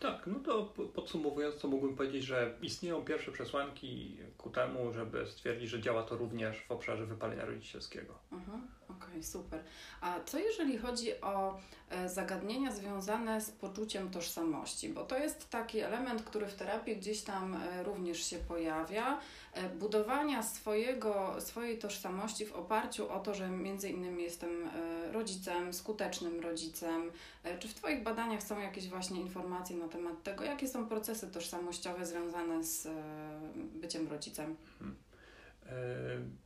[0.00, 5.70] Tak, no to podsumowując, to mógłbym powiedzieć, że istnieją pierwsze przesłanki ku temu, żeby stwierdzić,
[5.70, 8.14] że działa to również w obszarze wypalenia rodzicielskiego.
[8.32, 9.64] Mhm, Okej, okay, super.
[10.00, 11.58] A co jeżeli chodzi o
[11.90, 14.88] e, zagadnienia związane z poczuciem tożsamości?
[14.88, 19.20] Bo to jest taki element, który w terapii gdzieś tam e, również się pojawia.
[19.52, 24.68] E, budowania swojego, swojej tożsamości w oparciu o to, że między innymi jestem
[25.12, 27.12] rodzicem, skutecznym rodzicem.
[27.58, 32.06] Czy w Twoich badaniach są jakieś właśnie informacje na temat tego, jakie są procesy tożsamościowe
[32.06, 32.88] związane z
[33.54, 34.56] byciem rodzicem?
[34.78, 34.96] Hmm.
[35.66, 36.43] No,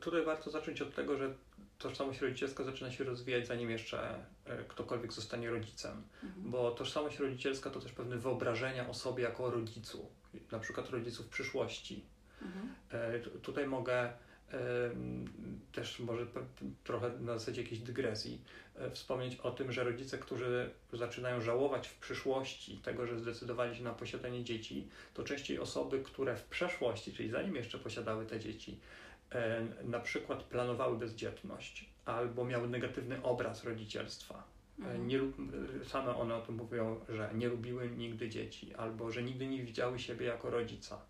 [0.00, 1.34] tutaj warto zacząć od tego, że
[1.78, 6.02] tożsamość rodzicielska zaczyna się rozwijać, zanim jeszcze e, ktokolwiek zostanie rodzicem.
[6.22, 6.50] Mhm.
[6.50, 10.08] Bo tożsamość rodzicielska to też pewne wyobrażenia o sobie jako o rodzicu,
[10.52, 12.04] na przykład rodziców przyszłości.
[12.42, 12.74] Mhm.
[12.90, 14.12] E, tutaj mogę e,
[15.72, 16.26] też może
[16.84, 18.42] trochę na zasadzie jakiejś dygresji
[18.92, 23.94] wspomnieć o tym, że rodzice, którzy zaczynają żałować w przyszłości tego, że zdecydowali się na
[23.94, 29.07] posiadanie dzieci, to częściej osoby, które w przeszłości, czyli zanim jeszcze posiadały te dzieci, E,
[29.84, 34.44] na przykład planowały bezdzietność albo miały negatywny obraz rodzicielstwa.
[34.80, 35.08] E, mhm.
[35.08, 35.18] Nie,
[35.84, 39.98] same one o tym mówią, że nie lubiły nigdy dzieci, albo że nigdy nie widziały
[39.98, 41.00] siebie jako rodzica,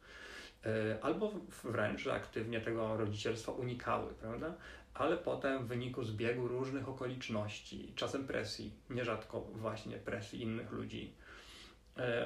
[0.67, 1.33] e, albo
[1.65, 4.55] wręcz, że aktywnie tego rodzicielstwa unikały, prawda?
[4.95, 11.13] Ale potem w wyniku zbiegu różnych okoliczności, czasem presji, nierzadko właśnie presji innych ludzi,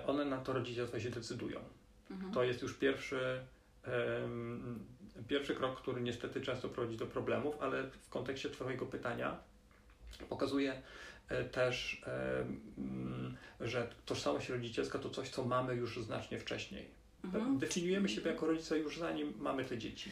[0.07, 1.61] one na to rodzicielstwo się decydują.
[2.11, 2.33] Mhm.
[2.33, 3.41] To jest już pierwszy
[5.29, 9.39] pierwszy krok, który niestety często prowadzi do problemów, ale w kontekście Twojego pytania
[10.29, 10.83] pokazuje
[11.29, 12.41] e, też, e,
[12.79, 16.91] mm, że tożsamość rodzicielska to coś, co mamy już znacznie wcześniej.
[17.25, 17.59] Mhm.
[17.59, 20.11] Definiujemy siebie jako rodzice już zanim mamy te dzieci.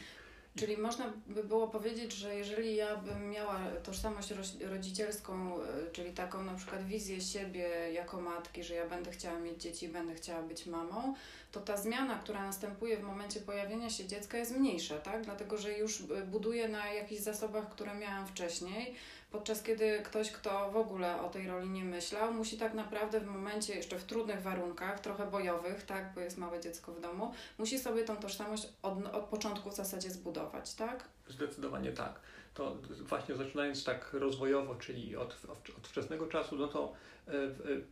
[0.55, 6.43] Czyli można by było powiedzieć, że jeżeli ja bym miała tożsamość rodzicielską, e, czyli taką
[6.43, 10.65] na przykład wizję siebie jako matki, że ja będę chciała mieć dzieci, będę chciała być
[10.65, 11.13] mamą,
[11.51, 15.21] to ta zmiana, która następuje w momencie pojawienia się dziecka jest mniejsza, tak?
[15.25, 18.95] Dlatego, że już buduję na jakichś zasobach, które miałam wcześniej,
[19.31, 23.25] podczas kiedy ktoś, kto w ogóle o tej roli nie myślał, musi tak naprawdę w
[23.25, 27.79] momencie, jeszcze w trudnych warunkach, trochę bojowych, tak, bo jest małe dziecko w domu, musi
[27.79, 31.09] sobie tą tożsamość od, od początku w zasadzie zbudować, tak?
[31.27, 32.19] Zdecydowanie tak.
[32.53, 35.37] To właśnie zaczynając tak rozwojowo, czyli od,
[35.77, 36.93] od, wczesnego czasu, no to
[37.27, 37.31] y,
[37.69, 37.85] y,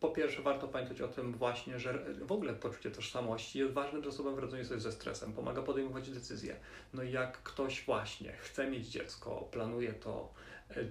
[0.00, 4.34] po pierwsze warto pamiętać o tym właśnie, że w ogóle poczucie tożsamości jest ważnym zasobem
[4.34, 6.56] w radzeniu sobie ze stresem, pomaga podejmować decyzje.
[6.94, 10.32] No i jak ktoś właśnie chce mieć dziecko, planuje to,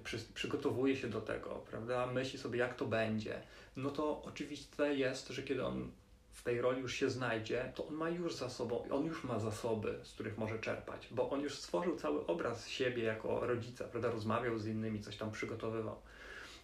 [0.03, 3.41] przy, przygotowuje się do tego, prawda, myśli sobie jak to będzie,
[3.75, 5.91] no to oczywiste jest, że kiedy on
[6.31, 9.39] w tej roli już się znajdzie, to on ma już za sobą, on już ma
[9.39, 14.11] zasoby, z których może czerpać, bo on już stworzył cały obraz siebie jako rodzica, prawda,
[14.11, 16.01] rozmawiał z innymi, coś tam przygotowywał.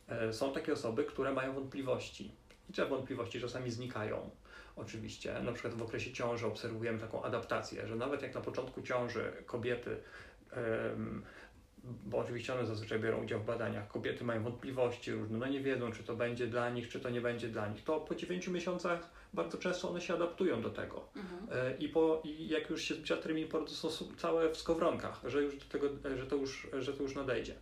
[0.07, 2.31] E, są takie osoby, które mają wątpliwości.
[2.69, 4.29] I te wątpliwości czasami znikają.
[4.75, 9.33] Oczywiście, na przykład w okresie ciąży obserwujemy taką adaptację, że nawet jak na początku ciąży
[9.45, 9.97] kobiety,
[11.83, 15.91] bo oczywiście one zazwyczaj biorą udział w badaniach, kobiety mają wątpliwości różne, no nie wiedzą,
[15.91, 19.09] czy to będzie dla nich, czy to nie będzie dla nich, to po 9 miesiącach
[19.33, 21.07] bardzo często one się adaptują do tego.
[21.15, 21.47] Mhm.
[21.51, 25.43] E, I, po, I jak już się zbliża termin porodu, są całe w skowronkach, że
[25.43, 27.55] już do tego, że to już, że to już nadejdzie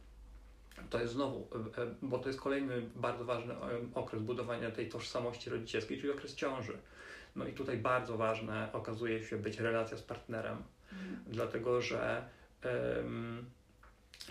[0.90, 3.54] to jest znowu, e, e, bo to jest kolejny bardzo ważny
[3.94, 6.78] okres budowania tej tożsamości rodzicielskiej, czyli okres ciąży.
[7.36, 10.58] No i tutaj bardzo ważne okazuje się być relacja z partnerem,
[10.92, 11.24] mhm.
[11.28, 12.26] dlatego że
[12.96, 13.46] um,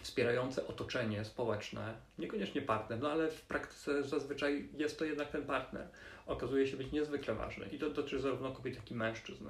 [0.03, 5.89] wspierające otoczenie społeczne, niekoniecznie partner, no ale w praktyce zazwyczaj jest to jednak ten partner,
[6.27, 9.49] okazuje się być niezwykle ważny i to dotyczy zarówno kobiet, jak i mężczyzn.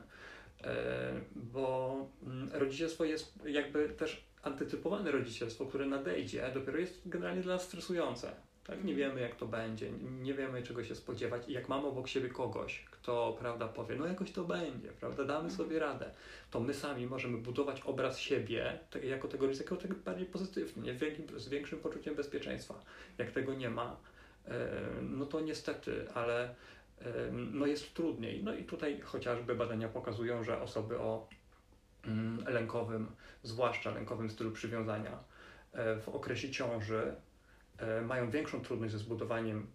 [1.37, 7.63] Bo mm, rodzicielstwo jest jakby też antycypowane rodzicielstwo, które nadejdzie, dopiero jest generalnie dla nas
[7.63, 8.33] stresujące.
[8.71, 8.85] Tak?
[8.85, 11.49] Nie wiemy, jak to będzie, nie wiemy, czego się spodziewać.
[11.49, 15.41] I jak mamy obok siebie kogoś, kto prawda, powie, no jakoś to będzie, prawda, damy
[15.41, 15.57] mhm.
[15.57, 16.11] sobie radę,
[16.51, 20.95] to my sami możemy budować obraz siebie tak, jako tego ryzyka tak bardziej pozytywnie,
[21.37, 22.75] z większym poczuciem bezpieczeństwa.
[23.19, 23.97] Jak tego nie ma,
[25.03, 26.55] no to niestety, ale
[27.31, 28.45] no jest trudniej.
[28.45, 31.29] No i tutaj chociażby badania pokazują, że osoby o
[32.07, 33.07] Mm, lękowym,
[33.43, 35.19] zwłaszcza lękowym stylu przywiązania,
[35.73, 37.17] e, w okresie ciąży e,
[38.07, 39.67] mają większą trudność ze zbudowaniem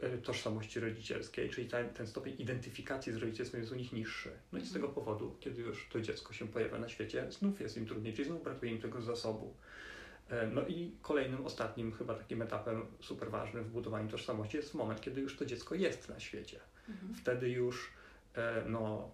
[0.00, 4.30] e, tożsamości rodzicielskiej, czyli ten, ten stopień identyfikacji z rodzicielstwem jest u nich niższy.
[4.52, 5.04] No i z tego mhm.
[5.04, 8.44] powodu, kiedy już to dziecko się pojawia na świecie, znów jest im trudniej, czyli znów
[8.44, 9.54] brakuje im tego zasobu.
[10.52, 15.20] No i kolejnym, ostatnim chyba takim etapem super ważnym w budowaniu tożsamości jest moment, kiedy
[15.20, 16.60] już to dziecko jest na świecie.
[16.88, 17.14] Mhm.
[17.14, 17.92] Wtedy już
[18.66, 19.10] no,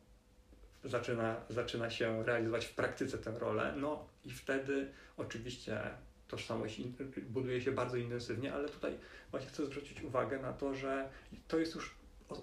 [0.85, 3.75] zaczyna, zaczyna się realizować w praktyce tę rolę.
[3.77, 5.81] No i wtedy oczywiście
[6.29, 6.81] tożsamość
[7.29, 8.99] buduje się bardzo intensywnie, ale tutaj
[9.31, 11.09] właśnie chcę zwrócić uwagę na to, że
[11.49, 11.95] to jest już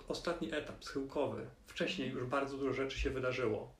[0.07, 1.45] ostatni etap schyłkowy.
[1.67, 3.73] Wcześniej już bardzo dużo rzeczy się wydarzyło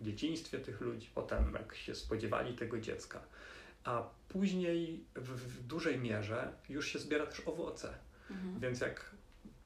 [0.00, 3.20] w dzieciństwie tych ludzi, potem jak się spodziewali tego dziecka,
[3.84, 7.94] a później w, w dużej mierze już się zbiera też owoce.
[8.30, 8.60] Mhm.
[8.60, 9.10] Więc jak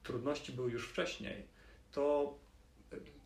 [0.03, 1.47] trudności były już wcześniej,
[1.93, 2.35] to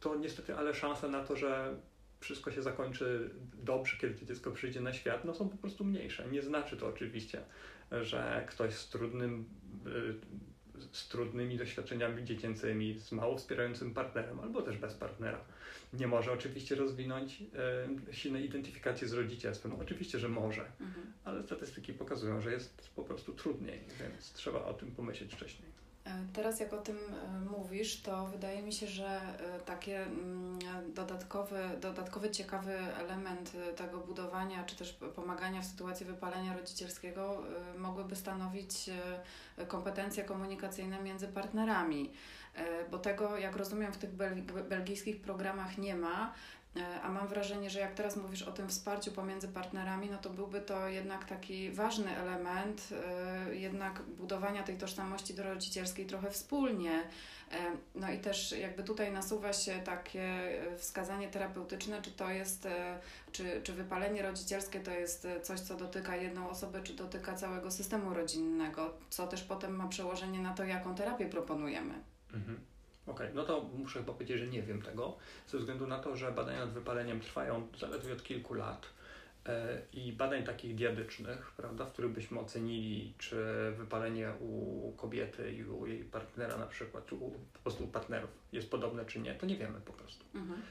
[0.00, 1.76] to niestety, ale szanse na to, że
[2.20, 3.30] wszystko się zakończy
[3.62, 6.28] dobrze, kiedy to dziecko przyjdzie na świat, no są po prostu mniejsze.
[6.28, 7.40] Nie znaczy to oczywiście,
[7.92, 9.44] że ktoś z trudnym,
[9.86, 15.40] y, z trudnymi doświadczeniami dziecięcymi, z mało wspierającym partnerem, albo też bez partnera,
[15.92, 17.42] nie może oczywiście rozwinąć
[18.10, 19.72] y, silnej identyfikacji z rodzicielstwem.
[19.72, 21.12] No, oczywiście, że może, mhm.
[21.24, 25.75] ale statystyki pokazują, że jest po prostu trudniej, więc trzeba o tym pomyśleć wcześniej.
[26.06, 30.58] E, teraz jak o tym e, mówisz, to wydaje mi się, że e, takie mm,
[30.94, 37.42] dodatkowy, dodatkowy ciekawy element tego budowania, czy też pomagania w sytuacji wypalenia rodzicielskiego
[37.78, 38.90] mogłyby stanowić
[39.68, 42.12] kompetencje komunikacyjne między partnerami.
[42.90, 44.10] Bo tego, jak rozumiem, w tych
[44.68, 46.32] belgijskich programach nie ma.
[46.78, 50.30] E, a mam wrażenie, że jak teraz mówisz o tym wsparciu pomiędzy partnerami, no to
[50.30, 56.92] byłby to jednak taki ważny element e, jednak budowania tej tożsamości rodzicielskiej trochę wspólnie.
[56.92, 57.56] E,
[57.94, 62.68] no i też jakby tutaj nasuwa się takie wskazanie terapeutyczne, czy to jest,
[63.32, 68.14] czy, czy wypalenie rodzicielskie to jest coś, co dotyka jedną osobę, czy dotyka całego systemu
[68.14, 71.94] rodzinnego, co też potem ma przełożenie na to, jaką terapię proponujemy.
[72.34, 72.75] Mhm.
[73.06, 75.16] Okej, okay, no to muszę chyba powiedzieć, że nie wiem tego,
[75.48, 78.86] ze względu na to, że badania nad wypaleniem trwają zaledwie od kilku lat
[79.46, 83.36] e, i badań takich diadycznych, prawda, w których byśmy ocenili, czy
[83.76, 88.30] wypalenie u kobiety i u jej partnera na przykład, czy u, po prostu u partnerów
[88.52, 90.24] jest podobne, czy nie, to nie wiemy po prostu.
[90.34, 90.62] Mhm.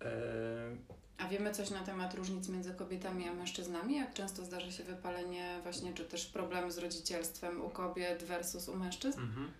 [0.00, 0.98] E...
[1.18, 3.96] A wiemy coś na temat różnic między kobietami a mężczyznami?
[3.96, 8.76] Jak często zdarza się wypalenie właśnie, czy też problemy z rodzicielstwem u kobiet versus u
[8.76, 9.20] mężczyzn?
[9.20, 9.50] Mhm.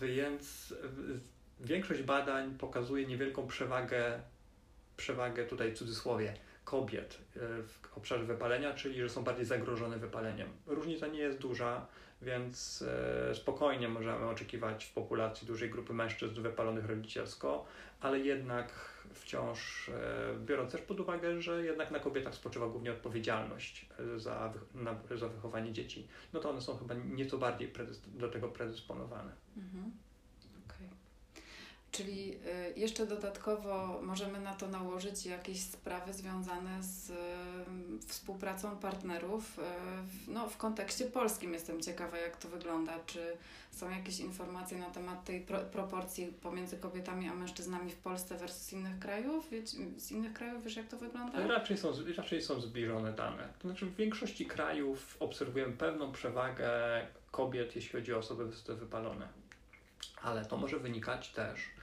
[0.00, 0.74] Więc
[1.60, 4.20] większość badań pokazuje niewielką przewagę,
[4.96, 10.48] przewagę tutaj w cudzysłowie, kobiet e, w obszarze wypalenia, czyli że są bardziej zagrożone wypaleniem.
[10.66, 11.86] Różnica nie jest duża,
[12.22, 12.84] więc
[13.30, 17.66] e, spokojnie możemy oczekiwać w populacji dużej grupy mężczyzn wypalonych rodzicielsko,
[18.00, 18.68] ale jednak
[19.14, 19.92] wciąż, e,
[20.46, 23.86] biorąc też pod uwagę, że jednak na kobietach spoczywa głównie odpowiedzialność
[24.16, 27.72] za, na, za wychowanie dzieci, no to one są chyba nieco bardziej
[28.06, 29.32] do tego predysponowane.
[29.56, 29.92] Mhm.
[31.96, 32.32] Czyli
[32.76, 37.14] y, jeszcze dodatkowo możemy na to nałożyć jakieś sprawy związane z y,
[38.06, 39.62] współpracą partnerów y,
[40.28, 41.52] no, w kontekście polskim.
[41.52, 42.92] Jestem ciekawa, jak to wygląda.
[43.06, 43.36] Czy
[43.70, 48.72] są jakieś informacje na temat tej pro proporcji pomiędzy kobietami a mężczyznami w Polsce versus
[48.72, 49.50] innych krajów?
[49.96, 51.46] z innych krajów wiesz, jak to wygląda?
[51.46, 53.48] Raczej są, raczej są zbliżone dane.
[53.58, 56.70] To znaczy, w większości krajów obserwujemy pewną przewagę
[57.30, 59.28] kobiet, jeśli chodzi o osoby wypalone.
[60.22, 61.74] Ale to może wynikać też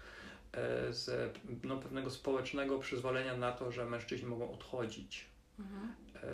[0.89, 1.33] z
[1.63, 5.25] no, pewnego społecznego przyzwolenia na to, że mężczyźni mogą odchodzić.
[5.59, 5.93] Mhm.
[6.15, 6.27] E,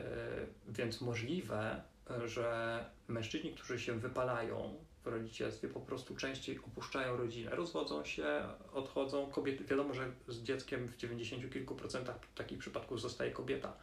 [0.67, 1.81] więc możliwe,
[2.25, 9.31] że mężczyźni, którzy się wypalają w rodzicielstwie, po prostu częściej opuszczają rodzinę, rozwodzą się, odchodzą.
[9.31, 13.73] Kobiety, wiadomo, że z dzieckiem w 90 kilku procentach takich przypadków zostaje kobieta.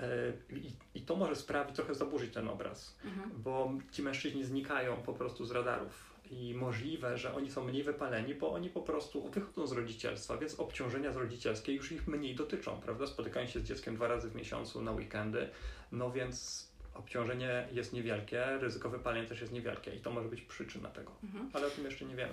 [0.00, 3.30] E, I, I, to może sprawić, trochę zaburzyć ten obraz, mhm.
[3.42, 8.34] bo ci mężczyźni znikają po prostu z radarów i możliwe, że oni są mniej wypaleni,
[8.34, 12.80] bo oni po prostu wychodzą z rodzicielstwa, więc obciążenia z rodzicielskie już ich mniej dotyczą,
[12.80, 13.06] prawda?
[13.06, 15.48] Spotykają się z dzieckiem dwa razy w miesiącu na weekendy,
[15.92, 20.88] no więc obciążenie jest niewielkie, ryzyko wypalenia też jest niewielkie i to może być przyczyna
[20.88, 21.50] tego, mhm.
[21.52, 22.32] ale o tym jeszcze nie wiemy.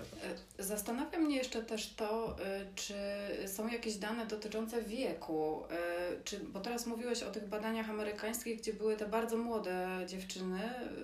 [0.59, 2.93] E, zastanawia mnie jeszcze też to, e, czy
[3.47, 5.77] są jakieś dane dotyczące wieku, e,
[6.23, 10.59] czy, bo teraz mówiłeś o tych badaniach amerykańskich, gdzie były te bardzo młode dziewczyny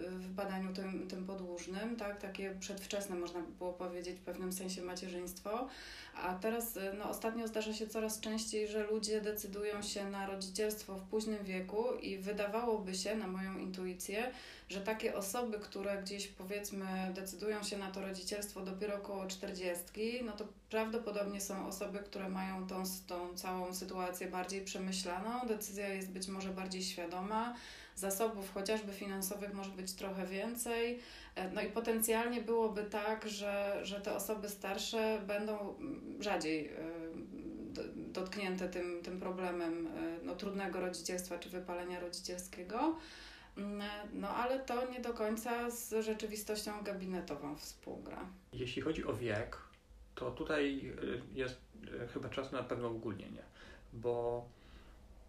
[0.09, 4.81] w badaniu tym, tym podłużnym, tak, takie przedwczesne można by było powiedzieć w pewnym sensie
[4.81, 5.67] macierzyństwo,
[6.15, 11.03] a teraz no, ostatnio zdarza się coraz częściej, że ludzie decydują się na rodzicielstwo w
[11.03, 14.31] późnym wieku i wydawałoby się, na moją moją intuicję,
[14.69, 19.83] że takie osoby, które gdzieś powiedzmy decydują się na to rodzicielstwo dopiero około 40,
[20.25, 26.11] no to prawdopodobnie są osoby, które mają tą, tą całą sytuację bardziej przemyślaną, decyzja jest
[26.11, 27.55] być może bardziej świadoma,
[27.95, 30.99] zasobów chociażby finansowych może być trochę więcej.
[31.35, 36.71] E, no i potencjalnie byłoby tak, że, że te osoby starsze będą mm, rzadziej e,
[37.95, 39.91] dotknięte tym, tym problemem e,
[40.23, 42.95] no, trudnego rodzicielstwa czy wypalenia rodzicielskiego.
[43.57, 43.81] Mm,
[44.13, 48.25] no ale to nie do końca z rzeczywistością gabinetową współgra.
[48.53, 49.57] Jeśli chodzi o wiek,
[50.15, 51.61] to tutaj y, jest
[52.03, 53.43] y, chyba czas na pewne ogólnienie,
[53.93, 54.45] bo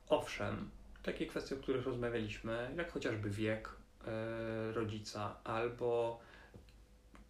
[0.09, 0.71] owszem,
[1.03, 6.21] takie kwestie, o których rozmawialiśmy, jak chociażby wiek y, rodzica albo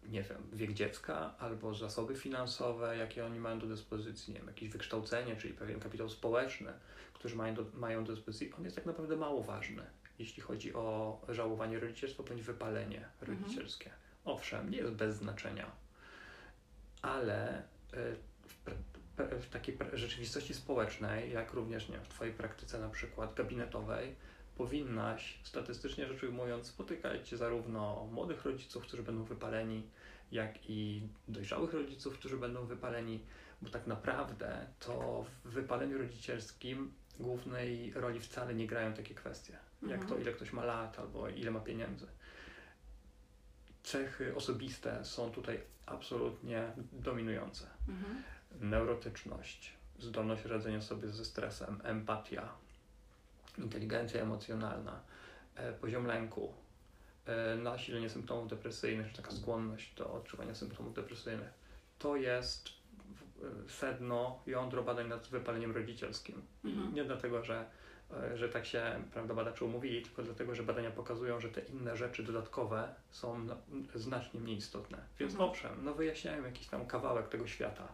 [0.09, 4.69] nie wiem, wiek dziecka, albo zasoby finansowe, jakie oni mają do dyspozycji, nie wiem, jakieś
[4.69, 6.73] wykształcenie, czyli pewien kapitał społeczny,
[7.13, 9.83] który mają do, mają do dyspozycji, on jest tak naprawdę mało ważny
[10.19, 13.41] jeśli chodzi o żałowanie rodzicielstwa bądź wypalenie mhm.
[13.43, 13.85] rodzicielskie.
[13.85, 14.01] Mhm.
[14.25, 15.71] Owszem, nie jest bez znaczenia,
[17.01, 17.63] ale e,
[18.47, 24.15] w, w takiej rzeczywistości społecznej, jak również nie, w Twojej praktyce na przykład gabinetowej,
[24.57, 29.83] powinnaś statystycznie rzecz ujmując spotykać zarówno młodych rodziców, którzy będą wypaleni,
[30.31, 33.19] jak i dojrzałych rodziców, którzy będą wypaleni,
[33.61, 39.99] bo tak naprawdę to w wypaleniu rodzicielskim głównej roli wcale nie grają takie kwestie jak
[39.99, 40.21] to, mhm.
[40.21, 42.07] ile ktoś ma lat albo ile ma pieniędzy.
[43.83, 47.67] Cechy osobiste są tutaj absolutnie dominujące.
[47.89, 48.23] Mhm.
[48.59, 52.49] Neurotyczność, zdolność radzenia sobie ze stresem, empatia,
[53.57, 55.01] inteligencja emocjonalna,
[55.55, 56.53] e, poziom lęku,
[57.25, 61.49] e, nasilenie symptomów depresyjnych, czy taka skłonność do odczuwania symptomów depresyjnych.
[61.99, 62.69] To jest
[63.67, 66.41] sedno, jądro badań nad wypaleniem rodzicielskim.
[66.63, 66.93] Mhm.
[66.93, 67.65] Nie dlatego, że E,
[68.35, 72.23] że tak się prawda, badacze umówili, tylko dlatego, że badania pokazują, że te inne rzeczy
[72.23, 73.57] dodatkowe są no,
[73.95, 74.97] znacznie mniej istotne.
[75.19, 75.49] Więc mhm.
[75.49, 77.87] owszem, no wyjaśniają jakiś tam kawałek tego świata,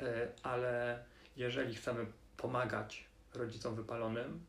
[0.00, 1.04] e, ale
[1.36, 4.40] jeżeli chcemy pomagać rodzicom wypalonym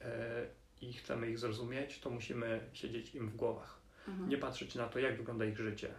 [0.00, 0.46] e,
[0.80, 3.78] i chcemy ich zrozumieć, to musimy siedzieć im w głowach.
[4.08, 4.28] Mhm.
[4.28, 5.90] Nie patrzeć na to, jak wygląda ich życie,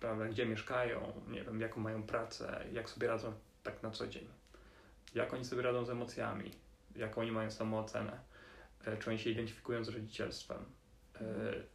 [0.00, 4.28] prawda, gdzie mieszkają, nie wiem, jaką mają pracę, jak sobie radzą tak na co dzień,
[5.14, 6.50] jak oni sobie radzą z emocjami,
[6.96, 8.20] jaką oni mają samoocenę,
[8.84, 10.64] e, czy oni się identyfikują z rodzicielstwem.
[11.14, 11.22] E,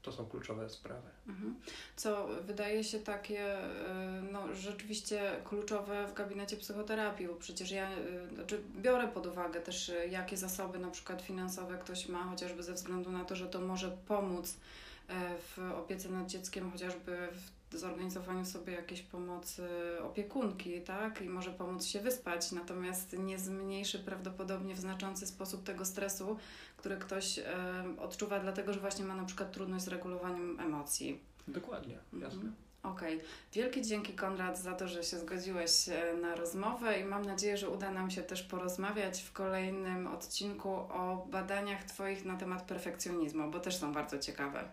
[0.01, 1.09] to są kluczowe sprawy.
[1.27, 1.55] Mhm.
[1.95, 7.89] Co wydaje się takie e, no, rzeczywiście kluczowe w gabinecie psychoterapii, bo przecież ja
[8.33, 13.11] znaczy biorę pod uwagę też, jakie zasoby na przykład finansowe ktoś ma, chociażby ze względu
[13.11, 14.57] na to, że to może pomóc
[15.39, 19.67] w opiece nad dzieckiem, chociażby w zorganizowaniu sobie jakiejś pomocy
[20.03, 21.21] opiekunki, tak?
[21.21, 26.37] I może pomóc się wyspać, natomiast nie zmniejszy prawdopodobnie w znaczący sposób tego stresu,
[26.77, 27.43] który ktoś e,
[27.99, 31.19] odczuwa, dlatego że właśnie ma na przykład trudność z regulowaniem emocji.
[31.47, 32.35] Dokładnie, jasne.
[32.35, 32.55] Mhm.
[32.83, 33.15] Okej.
[33.15, 33.27] Okay.
[33.53, 35.71] Wielkie dzięki Konrad za to, że się zgodziłeś
[36.21, 41.27] na rozmowę i mam nadzieję, że uda nam się też porozmawiać w kolejnym odcinku o
[41.31, 44.69] badaniach Twoich na temat perfekcjonizmu, bo też są bardzo ciekawe.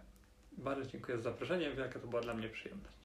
[0.59, 2.95] Bardzo dziękuję za zaproszenie, jaka to była dla mnie przyjemność.